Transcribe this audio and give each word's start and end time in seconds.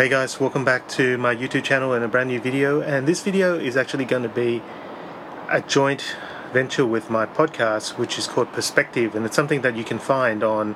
Hey 0.00 0.08
guys, 0.08 0.40
welcome 0.40 0.64
back 0.64 0.88
to 0.96 1.18
my 1.18 1.36
YouTube 1.36 1.62
channel 1.62 1.92
and 1.92 2.02
a 2.02 2.08
brand 2.08 2.30
new 2.30 2.40
video. 2.40 2.80
And 2.80 3.06
this 3.06 3.20
video 3.20 3.58
is 3.58 3.76
actually 3.76 4.06
going 4.06 4.22
to 4.22 4.30
be 4.30 4.62
a 5.50 5.60
joint 5.60 6.16
venture 6.54 6.86
with 6.86 7.10
my 7.10 7.26
podcast, 7.26 7.98
which 7.98 8.16
is 8.16 8.26
called 8.26 8.50
Perspective, 8.50 9.14
and 9.14 9.26
it's 9.26 9.36
something 9.36 9.60
that 9.60 9.76
you 9.76 9.84
can 9.84 9.98
find 9.98 10.42
on 10.42 10.74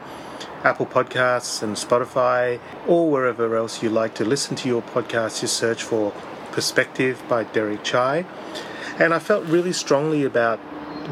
Apple 0.63 0.85
Podcasts 0.85 1.63
and 1.63 1.75
Spotify, 1.75 2.61
or 2.87 3.11
wherever 3.11 3.57
else 3.57 3.83
you 3.83 3.89
like 3.89 4.15
to 4.17 4.27
listen 4.27 4.57
to 4.57 4.69
your 4.69 4.83
podcast. 4.83 5.41
Just 5.41 5.57
search 5.57 5.83
for 5.83 6.11
Perspective 6.53 7.23
by 7.27 7.45
Derek 7.45 7.83
Chai. 7.83 8.27
And 8.99 9.15
I 9.15 9.21
felt 9.21 9.47
really 9.47 9.73
strongly 9.73 10.25
about 10.25 10.59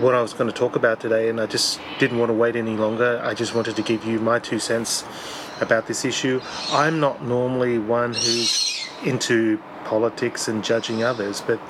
what 0.03 0.15
I 0.15 0.21
was 0.21 0.35
going 0.35 0.51
to 0.51 0.55
talk 0.55 0.77
about 0.77 1.01
today, 1.01 1.31
and 1.31 1.41
I 1.41 1.47
just 1.47 1.81
didn't 1.99 2.19
want 2.19 2.29
to 2.29 2.35
wait 2.35 2.57
any 2.57 2.77
longer. 2.77 3.23
I 3.25 3.33
just 3.33 3.55
wanted 3.55 3.75
to 3.77 3.83
give 3.83 4.05
you 4.05 4.19
my 4.19 4.39
two 4.39 4.59
cents 4.59 5.03
about 5.63 5.87
this 5.87 6.05
issue. 6.05 6.41
I'm 6.71 7.01
not 7.01 7.23
normally 7.23 7.79
one 7.79 8.15
who's 8.15 8.87
into 9.05 9.59
politics 9.85 10.49
and 10.49 10.63
judging 10.63 11.03
others, 11.03 11.41
but 11.41 11.61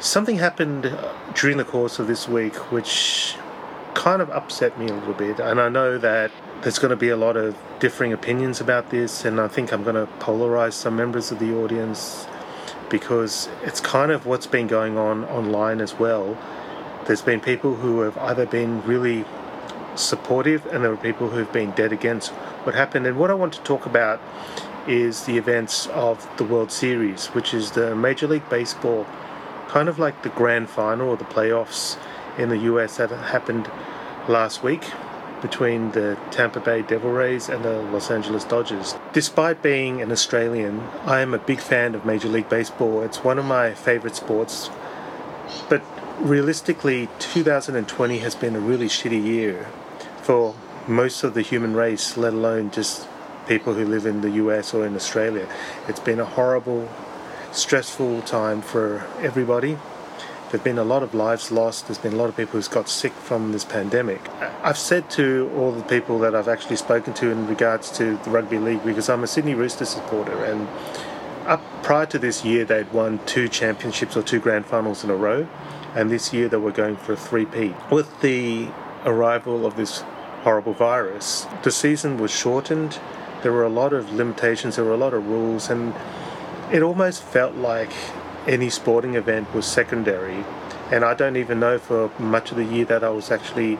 something 0.00 0.36
happened 0.36 0.96
during 1.34 1.56
the 1.56 1.64
course 1.64 1.98
of 1.98 2.06
this 2.06 2.28
week 2.28 2.54
which 2.72 3.36
kind 3.94 4.22
of 4.22 4.30
upset 4.30 4.78
me 4.78 4.88
a 4.88 4.94
little 4.94 5.14
bit. 5.14 5.40
And 5.40 5.60
I 5.60 5.68
know 5.68 5.98
that 5.98 6.30
there's 6.62 6.78
going 6.78 6.90
to 6.90 6.96
be 6.96 7.08
a 7.08 7.16
lot 7.16 7.36
of 7.36 7.56
differing 7.78 8.12
opinions 8.12 8.60
about 8.60 8.90
this, 8.90 9.24
and 9.24 9.40
I 9.40 9.48
think 9.48 9.72
I'm 9.72 9.82
going 9.82 9.94
to 9.96 10.12
polarize 10.18 10.72
some 10.72 10.96
members 10.96 11.30
of 11.30 11.38
the 11.38 11.54
audience 11.56 12.26
because 12.88 13.48
it's 13.62 13.80
kind 13.80 14.10
of 14.10 14.26
what's 14.26 14.46
been 14.46 14.66
going 14.66 14.96
on 14.96 15.24
online 15.24 15.80
as 15.80 15.94
well. 15.98 16.36
There's 17.06 17.22
been 17.22 17.40
people 17.40 17.74
who 17.74 18.00
have 18.00 18.16
either 18.18 18.46
been 18.46 18.82
really 18.82 19.24
supportive, 20.00 20.66
and 20.66 20.84
there 20.84 20.92
are 20.92 20.96
people 20.96 21.30
who've 21.30 21.52
been 21.52 21.70
dead 21.72 21.92
against 21.92 22.30
what 22.64 22.74
happened. 22.74 23.06
And 23.06 23.18
what 23.18 23.30
I 23.30 23.34
want 23.34 23.52
to 23.54 23.60
talk 23.60 23.86
about 23.86 24.20
is 24.86 25.24
the 25.24 25.36
events 25.36 25.86
of 25.88 26.28
the 26.38 26.44
World 26.44 26.72
Series, 26.72 27.26
which 27.28 27.52
is 27.52 27.72
the 27.72 27.94
Major 27.94 28.26
League 28.26 28.48
Baseball, 28.48 29.06
kind 29.68 29.88
of 29.88 29.98
like 29.98 30.22
the 30.22 30.30
grand 30.30 30.70
final 30.70 31.10
or 31.10 31.16
the 31.16 31.24
playoffs 31.24 31.98
in 32.38 32.48
the 32.48 32.58
US 32.58 32.96
that 32.96 33.10
happened 33.10 33.70
last 34.28 34.62
week 34.62 34.82
between 35.42 35.92
the 35.92 36.18
Tampa 36.30 36.60
Bay 36.60 36.82
Devil 36.82 37.10
Rays 37.10 37.48
and 37.48 37.64
the 37.64 37.82
Los 37.82 38.10
Angeles 38.10 38.44
Dodgers. 38.44 38.94
Despite 39.12 39.62
being 39.62 40.02
an 40.02 40.10
Australian, 40.10 40.80
I 41.04 41.20
am 41.20 41.34
a 41.34 41.38
big 41.38 41.60
fan 41.60 41.94
of 41.94 42.04
Major 42.04 42.28
League 42.28 42.48
Baseball. 42.48 43.02
It's 43.02 43.22
one 43.22 43.38
of 43.38 43.44
my 43.44 43.74
favorite 43.74 44.16
sports. 44.16 44.70
But 45.68 45.82
realistically, 46.18 47.08
2020 47.18 48.18
has 48.18 48.34
been 48.34 48.56
a 48.56 48.60
really 48.60 48.88
shitty 48.88 49.22
year 49.22 49.68
for 50.28 50.54
most 50.86 51.24
of 51.24 51.32
the 51.32 51.40
human 51.40 51.74
race, 51.74 52.18
let 52.18 52.34
alone 52.34 52.70
just 52.70 53.08
people 53.46 53.72
who 53.72 53.86
live 53.86 54.04
in 54.04 54.20
the 54.20 54.32
US 54.32 54.74
or 54.74 54.84
in 54.84 54.94
Australia. 54.94 55.48
It's 55.88 56.00
been 56.00 56.20
a 56.20 56.26
horrible, 56.26 56.86
stressful 57.50 58.20
time 58.22 58.60
for 58.60 59.06
everybody. 59.22 59.78
There've 60.50 60.62
been 60.62 60.76
a 60.76 60.84
lot 60.84 61.02
of 61.02 61.14
lives 61.14 61.50
lost. 61.50 61.86
There's 61.86 61.96
been 61.96 62.12
a 62.12 62.16
lot 62.16 62.28
of 62.28 62.36
people 62.36 62.58
who's 62.58 62.68
got 62.68 62.90
sick 62.90 63.14
from 63.14 63.52
this 63.52 63.64
pandemic. 63.64 64.20
I've 64.62 64.76
said 64.76 65.08
to 65.12 65.50
all 65.56 65.72
the 65.72 65.82
people 65.84 66.18
that 66.18 66.34
I've 66.34 66.48
actually 66.48 66.76
spoken 66.76 67.14
to 67.14 67.30
in 67.30 67.46
regards 67.46 67.90
to 67.92 68.18
the 68.18 68.28
rugby 68.28 68.58
league 68.58 68.84
because 68.84 69.08
I'm 69.08 69.24
a 69.24 69.26
Sydney 69.26 69.54
Roosters 69.54 69.88
supporter 69.88 70.44
and 70.44 70.68
up 71.46 71.62
prior 71.82 72.04
to 72.04 72.18
this 72.18 72.44
year 72.44 72.66
they'd 72.66 72.92
won 72.92 73.18
two 73.24 73.48
championships 73.48 74.14
or 74.14 74.22
two 74.22 74.40
grand 74.40 74.66
finals 74.66 75.04
in 75.04 75.08
a 75.08 75.16
row 75.16 75.48
and 75.94 76.10
this 76.10 76.34
year 76.34 76.50
they 76.50 76.58
were 76.58 76.70
going 76.70 76.98
for 76.98 77.14
a 77.14 77.16
three-peat. 77.16 77.74
With 77.90 78.20
the 78.20 78.68
arrival 79.06 79.64
of 79.64 79.76
this 79.76 80.04
horrible 80.42 80.72
virus, 80.72 81.46
the 81.62 81.70
season 81.70 82.18
was 82.18 82.30
shortened. 82.30 82.98
There 83.42 83.52
were 83.52 83.64
a 83.64 83.68
lot 83.68 83.92
of 83.92 84.12
limitations, 84.12 84.76
there 84.76 84.84
were 84.84 84.94
a 84.94 84.98
lot 84.98 85.14
of 85.14 85.26
rules 85.26 85.70
and 85.70 85.94
it 86.72 86.82
almost 86.82 87.22
felt 87.22 87.54
like 87.54 87.92
any 88.46 88.70
sporting 88.70 89.14
event 89.14 89.52
was 89.54 89.66
secondary. 89.66 90.44
And 90.90 91.04
I 91.04 91.14
don't 91.14 91.36
even 91.36 91.60
know 91.60 91.78
for 91.78 92.10
much 92.18 92.50
of 92.50 92.56
the 92.56 92.64
year 92.64 92.84
that 92.86 93.04
I 93.04 93.10
was 93.10 93.30
actually 93.30 93.78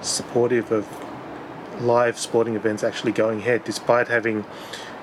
supportive 0.00 0.70
of 0.70 0.86
live 1.80 2.18
sporting 2.18 2.54
events 2.54 2.84
actually 2.84 3.12
going 3.12 3.40
ahead, 3.40 3.64
despite 3.64 4.08
having 4.08 4.44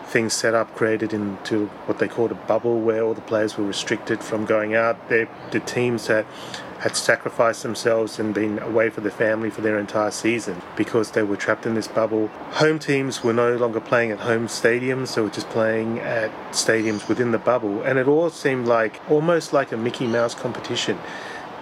things 0.05 0.33
set 0.33 0.53
up 0.53 0.73
created 0.75 1.13
into 1.13 1.67
what 1.85 1.99
they 1.99 2.07
called 2.07 2.31
a 2.31 2.35
bubble 2.35 2.79
where 2.81 3.01
all 3.01 3.13
the 3.13 3.21
players 3.21 3.57
were 3.57 3.65
restricted 3.65 4.21
from 4.21 4.45
going 4.45 4.75
out. 4.75 5.09
They, 5.09 5.27
the 5.51 5.61
teams 5.61 6.07
that 6.07 6.25
had 6.81 6.95
sacrificed 6.95 7.61
themselves 7.61 8.17
and 8.17 8.33
been 8.33 8.57
away 8.57 8.89
from 8.89 9.03
their 9.03 9.11
family 9.11 9.51
for 9.51 9.61
their 9.61 9.77
entire 9.77 10.09
season 10.09 10.59
because 10.75 11.11
they 11.11 11.21
were 11.21 11.37
trapped 11.37 11.67
in 11.67 11.75
this 11.75 11.87
bubble. 11.87 12.27
Home 12.53 12.79
teams 12.79 13.23
were 13.23 13.33
no 13.33 13.55
longer 13.55 13.79
playing 13.79 14.09
at 14.09 14.21
home 14.21 14.47
stadiums, 14.47 15.13
they 15.13 15.21
were 15.21 15.29
just 15.29 15.47
playing 15.49 15.99
at 15.99 16.31
stadiums 16.51 17.07
within 17.07 17.31
the 17.31 17.37
bubble, 17.37 17.83
and 17.83 17.99
it 17.99 18.07
all 18.07 18.31
seemed 18.31 18.65
like 18.65 18.99
almost 19.11 19.53
like 19.53 19.71
a 19.71 19.77
Mickey 19.77 20.07
Mouse 20.07 20.33
competition. 20.33 20.97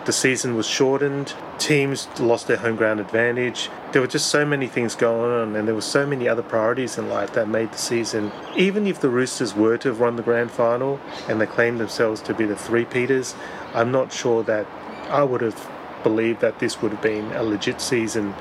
The 0.06 0.14
season 0.14 0.56
was 0.56 0.66
shortened, 0.66 1.34
teams 1.58 2.08
lost 2.18 2.48
their 2.48 2.56
home 2.56 2.78
ground 2.78 3.02
advantage. 3.02 3.70
There 3.92 4.02
were 4.02 4.08
just 4.08 4.28
so 4.28 4.46
many 4.46 4.68
things 4.68 4.96
going 4.96 5.32
on, 5.32 5.56
and 5.58 5.68
there 5.68 5.76
were 5.76 5.82
so 5.82 6.06
many 6.06 6.30
other 6.30 6.42
priorities 6.42 6.98
in 6.98 7.10
life 7.10 7.34
that 7.34 7.50
made 7.50 7.74
the 7.74 7.78
season. 7.78 8.32
Even 8.56 8.88
if 8.88 9.02
the 9.02 9.10
Roosters 9.10 9.54
were 9.54 9.78
to 9.80 9.90
have 9.90 10.00
won 10.00 10.16
the 10.16 10.24
grand 10.24 10.52
final 10.52 10.98
and 11.28 11.42
they 11.42 11.46
claimed 11.46 11.82
themselves 11.82 12.22
to 12.22 12.34
be 12.34 12.46
the 12.46 12.56
three 12.56 12.86
Peters, 12.86 13.36
I'm 13.74 13.92
not 13.92 14.14
sure 14.14 14.42
that 14.44 14.66
I 15.10 15.24
would 15.24 15.42
have 15.42 15.70
believed 16.04 16.42
that 16.42 16.60
this 16.60 16.82
would 16.82 16.92
have 16.92 17.02
been 17.02 17.32
a 17.34 17.44
legit 17.44 17.82
season 17.82 18.34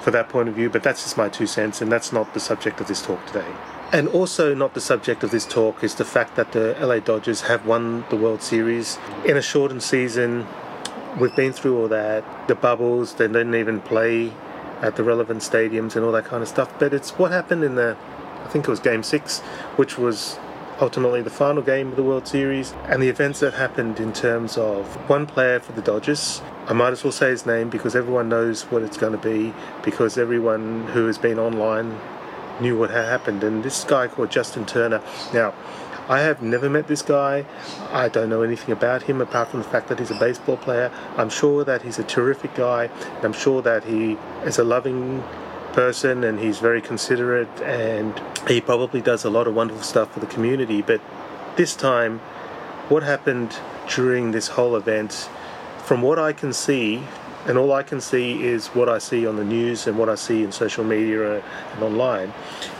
for 0.00 0.10
that 0.10 0.28
point 0.28 0.48
of 0.48 0.54
view, 0.54 0.68
but 0.68 0.82
that's 0.82 1.02
just 1.02 1.16
my 1.16 1.28
two 1.28 1.46
cents, 1.46 1.80
and 1.80 1.90
that's 1.90 2.12
not 2.12 2.34
the 2.34 2.40
subject 2.40 2.80
of 2.80 2.88
this 2.88 3.02
talk 3.02 3.24
today. 3.26 3.46
And 3.92 4.08
also, 4.08 4.54
not 4.54 4.74
the 4.74 4.80
subject 4.80 5.22
of 5.22 5.30
this 5.30 5.46
talk 5.46 5.84
is 5.84 5.94
the 5.94 6.04
fact 6.04 6.36
that 6.36 6.52
the 6.52 6.76
LA 6.80 6.98
Dodgers 6.98 7.42
have 7.42 7.64
won 7.64 8.04
the 8.10 8.16
World 8.16 8.42
Series 8.42 8.98
in 9.24 9.36
a 9.36 9.42
shortened 9.42 9.82
season. 9.82 10.46
We've 11.18 11.34
been 11.34 11.52
through 11.52 11.80
all 11.80 11.88
that, 11.88 12.48
the 12.48 12.54
bubbles, 12.54 13.14
they 13.14 13.28
didn't 13.28 13.54
even 13.54 13.80
play 13.80 14.32
at 14.82 14.96
the 14.96 15.04
relevant 15.04 15.40
stadiums 15.40 15.96
and 15.96 16.04
all 16.04 16.12
that 16.12 16.24
kind 16.24 16.42
of 16.42 16.48
stuff. 16.48 16.76
But 16.78 16.92
it's 16.92 17.12
what 17.12 17.30
happened 17.30 17.64
in 17.64 17.76
the, 17.76 17.96
I 18.44 18.48
think 18.48 18.66
it 18.66 18.70
was 18.70 18.80
game 18.80 19.02
six, 19.02 19.40
which 19.76 19.96
was 19.96 20.38
ultimately 20.80 21.22
the 21.22 21.30
final 21.30 21.62
game 21.62 21.88
of 21.88 21.96
the 21.96 22.02
World 22.02 22.26
Series, 22.26 22.72
and 22.84 23.02
the 23.02 23.08
events 23.08 23.40
that 23.40 23.54
happened 23.54 24.00
in 24.00 24.12
terms 24.12 24.56
of 24.58 24.86
one 25.08 25.26
player 25.26 25.60
for 25.60 25.72
the 25.72 25.82
Dodgers. 25.82 26.42
I 26.66 26.72
might 26.72 26.92
as 26.92 27.04
well 27.04 27.12
say 27.12 27.30
his 27.30 27.46
name 27.46 27.70
because 27.70 27.94
everyone 27.94 28.28
knows 28.28 28.62
what 28.64 28.82
it's 28.82 28.96
going 28.96 29.12
to 29.12 29.18
be, 29.18 29.54
because 29.84 30.18
everyone 30.18 30.86
who 30.88 31.06
has 31.06 31.18
been 31.18 31.38
online 31.38 31.98
knew 32.60 32.78
what 32.78 32.90
had 32.90 33.04
happened. 33.04 33.42
And 33.44 33.62
this 33.62 33.84
guy 33.84 34.08
called 34.08 34.30
Justin 34.30 34.64
Turner. 34.64 35.02
Now, 35.32 35.54
I 36.08 36.20
have 36.20 36.42
never 36.42 36.68
met 36.68 36.86
this 36.86 37.02
guy. 37.02 37.46
I 37.90 38.08
don't 38.08 38.28
know 38.28 38.42
anything 38.42 38.72
about 38.72 39.04
him 39.04 39.20
apart 39.20 39.48
from 39.48 39.60
the 39.60 39.68
fact 39.68 39.88
that 39.88 39.98
he's 39.98 40.10
a 40.10 40.18
baseball 40.18 40.58
player. 40.58 40.92
I'm 41.16 41.30
sure 41.30 41.64
that 41.64 41.82
he's 41.82 41.98
a 41.98 42.04
terrific 42.04 42.54
guy. 42.54 42.90
I'm 43.22 43.32
sure 43.32 43.62
that 43.62 43.84
he 43.84 44.18
is 44.44 44.58
a 44.58 44.64
loving 44.64 45.24
person 45.74 46.22
and 46.22 46.38
he's 46.38 46.60
very 46.60 46.80
considerate 46.80 47.48
and 47.62 48.22
he 48.46 48.60
probably 48.60 49.00
does 49.00 49.24
a 49.24 49.30
lot 49.30 49.48
of 49.48 49.54
wonderful 49.54 49.82
stuff 49.82 50.12
for 50.12 50.20
the 50.20 50.26
community. 50.26 50.80
But 50.80 51.00
this 51.56 51.74
time, 51.74 52.20
what 52.88 53.02
happened 53.02 53.56
during 53.88 54.30
this 54.30 54.48
whole 54.48 54.76
event, 54.76 55.28
from 55.84 56.00
what 56.00 56.18
I 56.18 56.32
can 56.32 56.52
see, 56.52 57.02
and 57.46 57.58
all 57.58 57.72
I 57.72 57.82
can 57.82 58.00
see 58.00 58.44
is 58.44 58.68
what 58.68 58.88
I 58.88 58.98
see 58.98 59.26
on 59.26 59.36
the 59.36 59.44
news 59.44 59.86
and 59.86 59.98
what 59.98 60.08
I 60.08 60.14
see 60.14 60.44
in 60.44 60.52
social 60.52 60.84
media 60.84 61.42
and 61.74 61.82
online, 61.82 62.32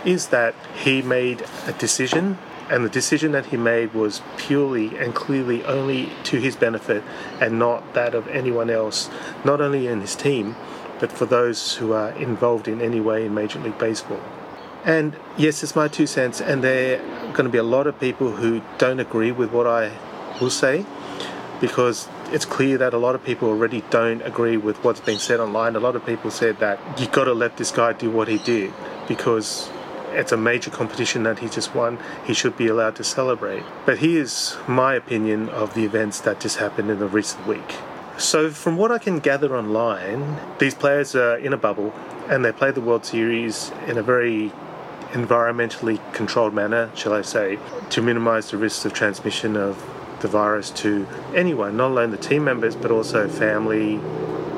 is 0.05 0.29
that 0.29 0.55
he 0.75 1.03
made 1.03 1.45
a 1.67 1.73
decision, 1.73 2.39
and 2.71 2.85
the 2.85 2.89
decision 2.89 3.33
that 3.33 3.47
he 3.47 3.59
made 3.59 3.93
was 3.93 4.23
purely 4.39 4.97
and 4.97 5.15
clearly 5.15 5.65
only 5.65 6.11
to 6.25 6.39
his 6.39 6.57
benefit 6.57 7.03
and 7.41 7.59
not 7.59 7.93
that 7.95 8.15
of 8.15 8.27
anyone 8.29 8.71
else, 8.71 9.11
not 9.45 9.61
only 9.61 9.87
in 9.87 10.01
his 10.01 10.15
team, 10.15 10.57
but 11.05 11.13
for 11.13 11.27
those 11.27 11.75
who 11.75 11.93
are 11.93 12.13
involved 12.13 12.67
in 12.67 12.81
any 12.81 12.99
way 12.99 13.27
in 13.27 13.35
Major 13.35 13.59
League 13.59 13.77
Baseball. 13.77 14.23
And 14.87 15.15
yes, 15.37 15.63
it's 15.63 15.77
my 15.77 15.87
two 15.87 16.07
cents, 16.07 16.41
and 16.41 16.65
there 16.65 16.99
are 16.99 17.33
going 17.33 17.45
to 17.45 17.51
be 17.51 17.59
a 17.59 17.63
lot 17.77 17.87
of 17.87 18.01
people 18.01 18.31
who 18.31 18.63
don't 18.79 18.99
agree 19.01 19.31
with 19.31 19.53
what 19.53 19.67
I 19.67 19.93
will 20.41 20.49
say 20.49 20.87
because 21.61 22.09
it's 22.33 22.47
clear 22.47 22.79
that 22.79 22.95
a 22.95 22.97
lot 22.97 23.15
of 23.15 23.23
people 23.23 23.51
already 23.51 23.83
don't 23.91 24.23
agree 24.23 24.57
with 24.57 24.83
what's 24.83 25.01
being 25.01 25.19
said 25.19 25.41
online. 25.41 25.77
A 25.77 25.79
lot 25.79 25.95
of 25.95 26.07
people 26.07 26.31
said 26.31 26.59
that 26.61 26.81
you've 26.99 27.13
got 27.13 27.25
to 27.25 27.35
let 27.35 27.59
this 27.59 27.71
guy 27.71 27.93
do 27.93 28.11
what 28.11 28.27
he 28.27 28.39
did 28.39 28.73
because 29.07 29.69
it's 30.13 30.33
a 30.33 30.39
major 30.39 30.71
competition 30.71 31.25
that 31.25 31.41
he 31.41 31.51
just 31.51 31.75
won. 31.75 31.99
He 32.25 32.33
should 32.33 32.57
be 32.57 32.69
allowed 32.69 32.97
to 32.97 33.05
celebrate. 33.05 33.63
But 33.85 33.99
here's 33.99 34.57
my 34.67 34.95
opinion 34.95 35.51
of 35.51 35.75
the 35.75 35.85
events 35.85 36.21
that 36.21 36.41
just 36.41 36.57
happened 36.57 36.91
in 36.91 36.99
the 36.99 37.09
recent 37.09 37.47
week. 37.47 37.75
So, 38.17 38.49
from 38.51 38.77
what 38.77 38.93
I 38.93 38.99
can 38.99 39.19
gather 39.19 39.57
online, 39.57 40.39
these 40.61 40.75
players 40.75 41.17
are 41.17 41.37
in 41.37 41.53
a 41.53 41.57
bubble 41.57 41.93
and 42.29 42.45
they 42.45 42.53
play 42.53 42.71
the 42.71 42.81
World 42.81 43.05
Series 43.05 43.73
in 43.89 43.99
a 43.99 44.05
very 44.05 44.53
environmentally 45.11 46.01
controlled 46.13 46.55
manner, 46.55 46.93
shall 46.95 47.13
I 47.13 47.23
say, 47.23 47.59
to 47.91 48.01
minimize 48.01 48.53
the 48.53 48.57
risks 48.57 48.85
of 48.85 48.93
transmission 48.93 49.57
of 49.57 49.85
the 50.21 50.29
virus 50.29 50.71
to 50.71 51.09
anyone, 51.35 51.77
not 51.77 51.91
only 51.91 52.07
the 52.07 52.17
team 52.17 52.45
members 52.45 52.77
but 52.77 52.93
also 52.93 53.29
family, 53.29 54.01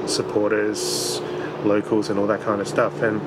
supporters, 0.07 1.21
locals, 1.65 2.11
and 2.11 2.19
all 2.19 2.27
that 2.27 2.43
kind 2.43 2.61
of 2.61 2.69
stuff. 2.69 3.01
And 3.01 3.23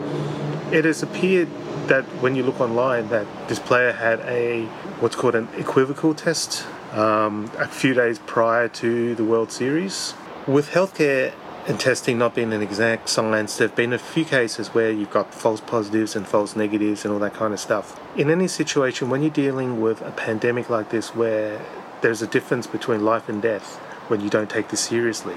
it 0.71 0.85
has 0.85 1.01
appeared 1.01 1.49
that 1.87 2.05
when 2.21 2.35
you 2.35 2.43
look 2.43 2.61
online 2.61 3.09
that 3.09 3.25
this 3.49 3.57
player 3.57 3.93
had 3.93 4.19
a 4.21 4.65
what's 4.99 5.15
called 5.15 5.33
an 5.33 5.47
equivocal 5.57 6.13
test 6.13 6.67
um, 6.91 7.51
a 7.57 7.67
few 7.67 7.93
days 7.93 8.19
prior 8.19 8.67
to 8.67 9.15
the 9.15 9.23
World 9.23 9.51
Series. 9.51 10.13
With 10.49 10.71
healthcare 10.71 11.31
and 11.67 11.79
testing 11.79 12.17
not 12.17 12.33
being 12.33 12.53
an 12.53 12.63
exact 12.63 13.07
science, 13.07 13.55
there 13.57 13.67
have 13.67 13.77
been 13.77 13.93
a 13.93 13.99
few 13.99 14.25
cases 14.25 14.69
where 14.69 14.89
you've 14.89 15.11
got 15.11 15.31
false 15.31 15.61
positives 15.61 16.15
and 16.15 16.27
false 16.27 16.55
negatives 16.55 17.05
and 17.05 17.13
all 17.13 17.19
that 17.19 17.35
kind 17.35 17.53
of 17.53 17.59
stuff. 17.59 17.99
In 18.17 18.31
any 18.31 18.47
situation, 18.47 19.11
when 19.11 19.21
you're 19.21 19.29
dealing 19.29 19.79
with 19.79 20.01
a 20.01 20.09
pandemic 20.09 20.67
like 20.67 20.89
this 20.89 21.13
where 21.13 21.63
there's 22.01 22.23
a 22.23 22.27
difference 22.27 22.65
between 22.65 23.05
life 23.05 23.29
and 23.29 23.43
death, 23.43 23.75
when 24.07 24.21
you 24.21 24.29
don't 24.31 24.49
take 24.49 24.69
this 24.69 24.79
seriously. 24.79 25.35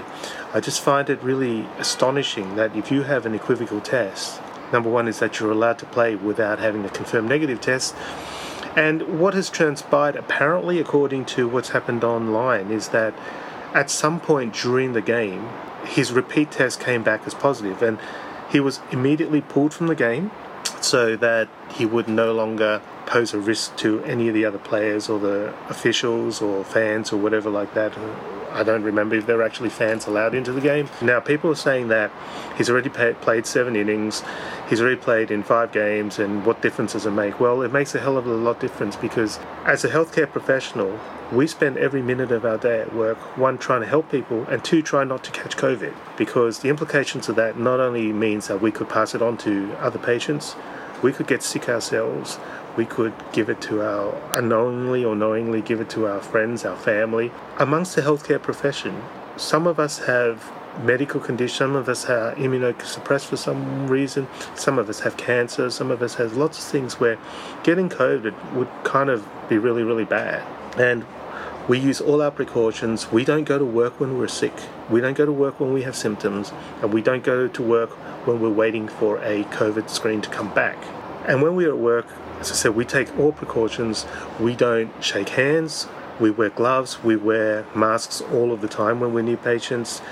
I 0.54 0.60
just 0.60 0.80
find 0.80 1.10
it 1.10 1.22
really 1.22 1.68
astonishing 1.78 2.56
that 2.56 2.74
if 2.74 2.90
you 2.90 3.02
have 3.02 3.26
an 3.26 3.34
equivocal 3.34 3.82
test, 3.82 4.40
number 4.72 4.88
one 4.88 5.08
is 5.08 5.18
that 5.18 5.38
you're 5.38 5.52
allowed 5.52 5.78
to 5.80 5.84
play 5.84 6.16
without 6.16 6.58
having 6.58 6.86
a 6.86 6.88
confirmed 6.88 7.28
negative 7.28 7.60
test. 7.60 7.94
And 8.76 9.20
what 9.20 9.34
has 9.34 9.50
transpired, 9.50 10.16
apparently, 10.16 10.80
according 10.80 11.26
to 11.26 11.46
what's 11.46 11.68
happened 11.68 12.02
online, 12.02 12.70
is 12.70 12.88
that 12.88 13.12
at 13.74 13.90
some 13.90 14.20
point 14.20 14.54
during 14.54 14.92
the 14.92 15.00
game, 15.00 15.48
his 15.84 16.12
repeat 16.12 16.50
test 16.50 16.80
came 16.80 17.02
back 17.02 17.26
as 17.26 17.34
positive, 17.34 17.82
and 17.82 17.98
he 18.50 18.60
was 18.60 18.80
immediately 18.90 19.40
pulled 19.40 19.72
from 19.72 19.86
the 19.86 19.94
game 19.94 20.30
so 20.80 21.16
that 21.16 21.48
he 21.70 21.86
would 21.86 22.08
no 22.08 22.32
longer 22.32 22.82
pose 23.06 23.34
a 23.34 23.38
risk 23.38 23.76
to 23.76 24.02
any 24.04 24.28
of 24.28 24.34
the 24.34 24.44
other 24.44 24.58
players 24.58 25.08
or 25.08 25.18
the 25.18 25.54
officials 25.68 26.40
or 26.40 26.64
fans 26.64 27.12
or 27.12 27.16
whatever 27.16 27.50
like 27.50 27.72
that 27.74 27.96
I 28.52 28.62
don't 28.62 28.82
remember 28.82 29.14
if 29.16 29.26
there 29.26 29.38
are 29.40 29.42
actually 29.42 29.70
fans 29.70 30.06
allowed 30.06 30.34
into 30.34 30.52
the 30.52 30.60
game. 30.60 30.88
Now, 31.00 31.20
people 31.20 31.50
are 31.50 31.56
saying 31.56 31.88
that 31.88 32.10
he's 32.56 32.68
already 32.68 32.90
pay, 32.90 33.14
played 33.14 33.46
seven 33.46 33.76
innings, 33.76 34.22
he's 34.68 34.80
already 34.80 34.96
played 34.96 35.30
in 35.30 35.42
five 35.42 35.72
games, 35.72 36.18
and 36.18 36.44
what 36.44 36.62
difference 36.62 36.92
does 36.92 37.06
it 37.06 37.10
make? 37.10 37.40
Well, 37.40 37.62
it 37.62 37.72
makes 37.72 37.94
a 37.94 38.00
hell 38.00 38.16
of 38.16 38.26
a 38.26 38.34
lot 38.34 38.56
of 38.56 38.60
difference 38.60 38.96
because 38.96 39.38
as 39.64 39.84
a 39.84 39.88
healthcare 39.88 40.30
professional, 40.30 40.98
we 41.32 41.46
spend 41.46 41.78
every 41.78 42.02
minute 42.02 42.30
of 42.30 42.44
our 42.44 42.58
day 42.58 42.80
at 42.80 42.94
work, 42.94 43.18
one, 43.38 43.56
trying 43.56 43.80
to 43.80 43.86
help 43.86 44.10
people, 44.10 44.44
and 44.44 44.62
two, 44.62 44.82
trying 44.82 45.08
not 45.08 45.24
to 45.24 45.30
catch 45.30 45.56
COVID. 45.56 45.94
Because 46.18 46.58
the 46.58 46.68
implications 46.68 47.28
of 47.28 47.36
that 47.36 47.58
not 47.58 47.80
only 47.80 48.12
means 48.12 48.48
that 48.48 48.60
we 48.60 48.70
could 48.70 48.88
pass 48.88 49.14
it 49.14 49.22
on 49.22 49.38
to 49.38 49.72
other 49.78 49.98
patients, 49.98 50.54
we 51.02 51.12
could 51.12 51.26
get 51.26 51.42
sick 51.42 51.68
ourselves, 51.68 52.38
we 52.76 52.84
could 52.84 53.12
give 53.32 53.48
it 53.48 53.60
to 53.62 53.82
our 53.82 54.14
unknowingly 54.34 55.04
or 55.04 55.14
knowingly 55.14 55.60
give 55.60 55.80
it 55.80 55.90
to 55.90 56.06
our 56.06 56.20
friends, 56.20 56.64
our 56.64 56.76
family. 56.76 57.30
Amongst 57.58 57.96
the 57.96 58.02
healthcare 58.02 58.40
profession, 58.40 59.02
some 59.36 59.66
of 59.66 59.78
us 59.78 59.98
have 60.00 60.50
medical 60.82 61.20
conditions, 61.20 61.58
some 61.58 61.76
of 61.76 61.88
us 61.88 62.06
are 62.06 62.34
immunosuppressed 62.36 63.26
for 63.26 63.36
some 63.36 63.88
reason, 63.88 64.26
some 64.54 64.78
of 64.78 64.88
us 64.88 65.00
have 65.00 65.16
cancer, 65.16 65.70
some 65.70 65.90
of 65.90 66.02
us 66.02 66.14
have 66.14 66.36
lots 66.36 66.58
of 66.58 66.64
things 66.64 66.98
where 66.98 67.18
getting 67.62 67.88
COVID 67.88 68.54
would 68.54 68.68
kind 68.84 69.10
of 69.10 69.26
be 69.48 69.58
really, 69.58 69.82
really 69.82 70.04
bad. 70.04 70.42
And 70.78 71.04
we 71.68 71.78
use 71.78 72.00
all 72.00 72.20
our 72.22 72.30
precautions. 72.30 73.12
We 73.12 73.24
don't 73.24 73.44
go 73.44 73.58
to 73.58 73.64
work 73.64 74.00
when 74.00 74.18
we're 74.18 74.28
sick. 74.28 74.52
We 74.90 75.00
don't 75.00 75.16
go 75.16 75.24
to 75.24 75.32
work 75.32 75.60
when 75.60 75.72
we 75.72 75.82
have 75.82 75.94
symptoms. 75.94 76.52
And 76.80 76.92
we 76.92 77.02
don't 77.02 77.22
go 77.22 77.46
to 77.46 77.62
work 77.62 77.90
when 78.26 78.40
we're 78.40 78.50
waiting 78.50 78.88
for 78.88 79.18
a 79.18 79.44
COVID 79.44 79.88
screen 79.88 80.20
to 80.22 80.30
come 80.30 80.52
back. 80.54 80.76
And 81.28 81.40
when 81.40 81.54
we're 81.54 81.68
at 81.68 81.78
work, 81.78 82.06
as 82.42 82.50
I 82.50 82.54
said, 82.56 82.74
we 82.74 82.84
take 82.84 83.16
all 83.20 83.30
precautions. 83.30 84.04
We 84.40 84.56
don't 84.56 84.90
shake 85.00 85.28
hands. 85.28 85.86
We 86.18 86.32
wear 86.32 86.50
gloves. 86.50 87.00
We 87.00 87.14
wear 87.14 87.64
masks 87.72 88.20
all 88.20 88.50
of 88.50 88.60
the 88.60 88.66
time 88.66 88.98
when 88.98 89.14
we're 89.14 89.22
near 89.22 89.36
patients. 89.36 90.02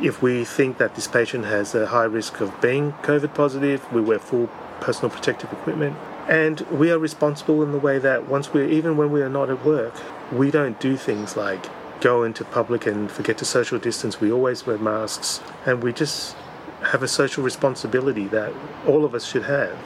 If 0.00 0.22
we 0.22 0.46
think 0.46 0.78
that 0.78 0.94
this 0.94 1.06
patient 1.06 1.44
has 1.44 1.74
a 1.74 1.88
high 1.88 2.04
risk 2.04 2.40
of 2.40 2.58
being 2.62 2.92
COVID 3.02 3.34
positive, 3.34 3.92
we 3.92 4.00
wear 4.00 4.18
full 4.18 4.46
personal 4.80 5.10
protective 5.10 5.52
equipment. 5.52 5.98
And 6.26 6.60
we 6.70 6.90
are 6.90 6.98
responsible 6.98 7.62
in 7.62 7.72
the 7.72 7.78
way 7.78 7.98
that 7.98 8.28
once 8.28 8.54
we're, 8.54 8.66
even 8.66 8.96
when 8.96 9.12
we 9.12 9.20
are 9.20 9.28
not 9.28 9.50
at 9.50 9.62
work, 9.62 9.92
we 10.32 10.50
don't 10.50 10.80
do 10.80 10.96
things 10.96 11.36
like 11.36 11.66
go 12.00 12.24
into 12.24 12.46
public 12.46 12.86
and 12.86 13.10
forget 13.10 13.36
to 13.38 13.44
social 13.44 13.78
distance. 13.78 14.22
We 14.22 14.32
always 14.32 14.66
wear 14.66 14.78
masks. 14.78 15.42
And 15.66 15.82
we 15.82 15.92
just 15.92 16.34
have 16.80 17.02
a 17.02 17.08
social 17.08 17.44
responsibility 17.44 18.26
that 18.28 18.54
all 18.86 19.04
of 19.04 19.14
us 19.14 19.26
should 19.26 19.42
have. 19.42 19.76